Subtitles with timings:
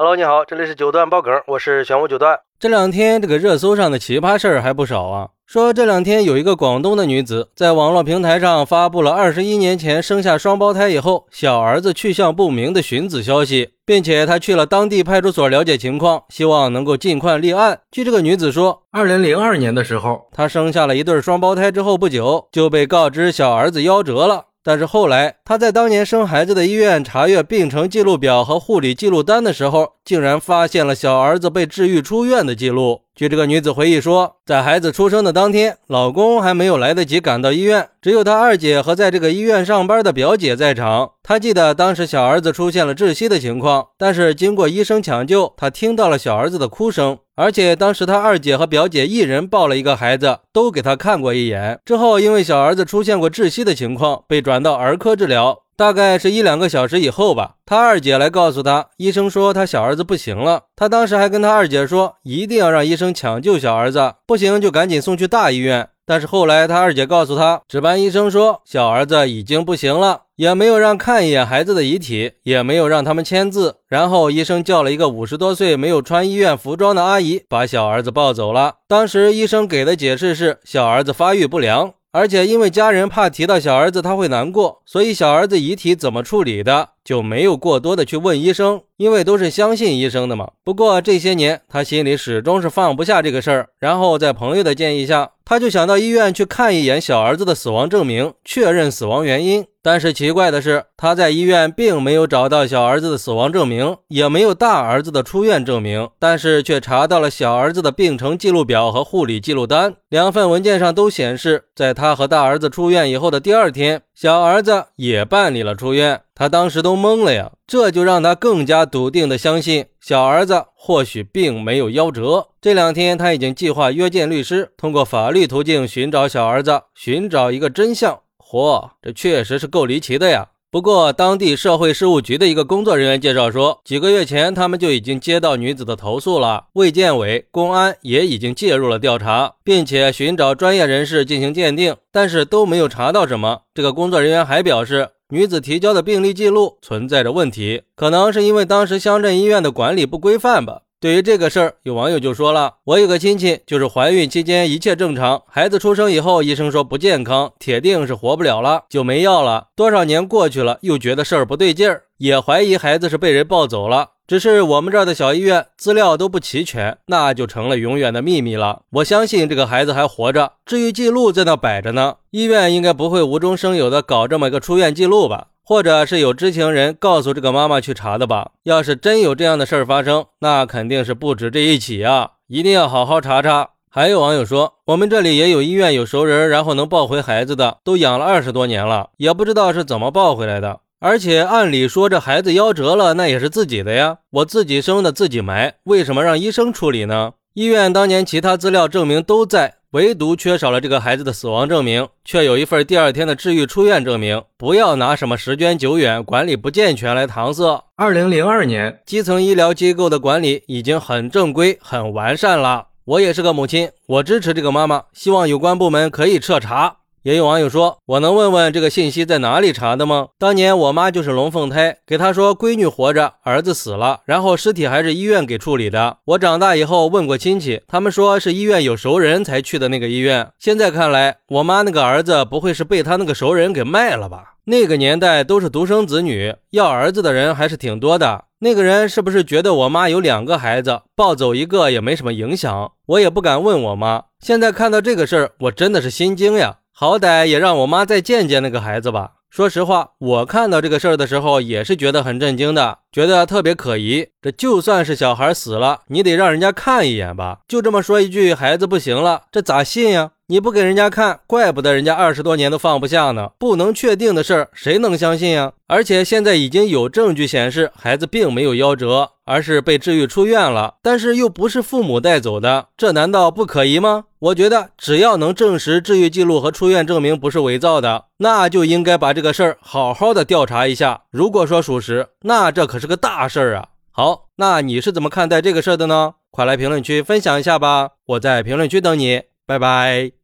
[0.00, 2.40] Hello，你好，这里是九段爆梗，我是玄武九段。
[2.58, 5.28] 这两天这个热搜上的奇葩事儿还不少啊。
[5.46, 17.80] 说这两天有一个广东的女子在网络平台上发布了二十一年前生下双胞胎以后小儿子去向不明的寻子消息，并且她去了当地派出所了解情况，希望能够尽快立案。
[17.90, 24.46] 据这个女子说，二零零二年的时候，她生下了一对双胞胎之后不久就被告知小儿子夭折了。
[24.62, 33.02] 但是后来，他在当年生孩子的医院查阅病程记录表和护理记录单的时候，竟然发现了小儿子被治愈出院的记录。
[33.16, 41.10] 据这个女子回忆说，在孩子出生的当天，老公还没有来得及赶到医院，只有她二姐和在这个医院上班的表姐在场。
[41.22, 47.18] 她记得当时小儿子出现了窒息的情况，但是经过医生抢救，她听到了小儿子的哭声。
[47.34, 51.78] 而且当时她二姐和表姐一人抱了一个孩子，都给他看过一眼。
[51.84, 55.58] 之后因为小儿子出现过窒息的情况，被转到儿科治疗。
[55.80, 60.64] 大概是一两个小时以后吧，他二姐来告诉他，医生说他小儿子不行了。
[60.76, 65.88] 他当时还跟他二姐说，一定要让医生抢救小儿子，不行就赶紧送去大医院。
[66.04, 70.24] 但是后来他二姐告诉他，值班医生说小儿子已经不行了。
[70.36, 73.76] 也没有让看一眼孩子的遗体，也没有让他们签字。
[73.88, 78.74] 然后医生叫了一个五十多岁、没有穿医院服装的阿姨，把小儿子抱走了。
[78.86, 81.92] 当时医生给的解释是，小儿子发育不良。
[82.12, 90.50] 而且因为家人怕提到小儿子他会难过，所以小儿子遗体怎么处理的就没有过多的去问医生，因为都是相信医生的嘛。
[90.64, 99.66] 不过这些年他心里始终是放不下这个事儿，然后在朋友的建议下，他就想到医院去看一眼小儿子的死亡证明，确认死亡原因。
[99.82, 109.94] 但是奇怪的是，他在医院并没有找到小儿子的死亡证明，也没有大儿子的出院证明，但是却查到了小儿子的病程记录表和护理记录单。
[110.10, 116.20] 两份文件上都显示，在他和大儿子出院以后的第二天，小儿子也办理了出院。
[116.34, 122.48] 他当时都懵了呀，这就让他更加笃定的相信小儿子或许并没有夭折。
[122.60, 128.20] 这两天他已经计划约见律师，通过法律途径寻找小儿子，寻找一个真相。
[128.36, 130.48] 嚯，这确实是够离奇的呀！
[130.72, 143.62] 不过，当地社会事务局的一个工作人员介绍说，几个月前他们就已经接到女子的投诉了，卫健委、公安也已经介入了调查，并且寻找专业人士进行鉴定，但是都没有查到什么。
[143.74, 150.82] 这个工作人员还表示，女子提交的病历记录存在着问题，可能是因为当时乡镇医院的管理不规范吧。
[151.00, 159.68] 对于这个事儿，有网友就说了：“我有个亲戚，就是怀孕期间一切正常，孩子出生以后，医生说不健康，铁定是活不了了，就没要了。
[159.74, 164.10] 多少年过去了，又觉得事儿不对劲儿，也怀疑孩子是被人抱走了。
[164.26, 168.82] 只是我们这儿的小医院资料都不齐全，那就成了永远的秘密了。
[168.90, 178.50] 我相信这个孩子还活着，治愈记录在那摆着呢，医院应该不会无中生有的搞这么一个出院记录吧。”或者是有知情人告诉这个妈妈去查的吧？
[178.64, 182.30] 要是真有这样的事儿发生，那肯定是不止这一起啊！
[182.48, 183.68] 一定要好好查查。
[183.88, 190.80] 还有网友说，我们这里也有医院有熟人，然后能抱回孩子的，都养了二十多年了，也不知道是怎么抱回来的。
[190.98, 197.34] 而且按理说这孩子夭折了，那也是自己的呀，我自己生的自己埋，为什么让医生处理呢？
[197.54, 199.80] 医院当年其他资料证明都在。
[199.90, 204.40] 唯独缺少了这个孩子的死亡证明，却有一份第二天的治愈出院证明。
[204.56, 207.84] 不要拿什么时间久远、管理不健全来搪塞。
[207.96, 212.86] 二零零二年，基层医疗机构的管理已经很正规、很完善了。
[213.04, 216.98] 我也是个母亲，我支持这个妈妈，希望有关部门可以彻查。
[217.22, 220.28] 也有网友说：“我能问问这个信息在哪里查的吗？
[220.38, 226.16] 当年我妈就是龙凤胎，给她说闺女活着，儿子死了，然后尸体还是医院给处理的。
[226.24, 230.48] 我长大以后问过亲戚，他们说是医院有熟人才去的那个医院。
[230.58, 234.54] 现在看来，我妈那个儿子不会是被他那个熟人给卖了吧？
[234.64, 238.44] 那个年代都是独生子女，要儿子的人还是挺多的。
[238.60, 242.92] 那个人是不是觉得我妈有两个孩子，抱走一个也没什么影响？
[243.06, 244.24] 我也不敢问我妈。
[244.40, 249.30] 现在看到这个事儿，我真的是心惊呀。”好歹也让我妈再见见那个孩子吧。
[249.48, 254.28] 说实话，我看到这个事儿的时候，也是觉得很震惊的，觉得特别可疑。
[254.42, 257.60] 这就算是小孩死了，你得让人家看一眼吧？
[257.66, 260.32] 就这么说一句，孩子不行了，这咋信呀？
[260.50, 263.52] 你不给人家看，怪不得人家二十多年都放不下呢。
[263.56, 265.74] 不能确定的事儿，谁能相信呀？
[265.86, 270.94] 而且现在已经有证据显示，孩子并没有夭折，而是被治愈出院了。
[271.02, 274.24] 但是又不是父母带走的，这难道不可疑吗？
[274.40, 281.22] 我觉得只要能证实治愈记录和出院证明不是伪造的，那就应该把这个事儿好好的调查一下。
[281.30, 283.90] 如果说属实，那这可是个大事儿啊！
[284.10, 286.34] 好，那你是怎么看待这个事儿的呢？
[286.50, 290.39] 快来评论区分享一下吧，我在评论区等你，拜拜。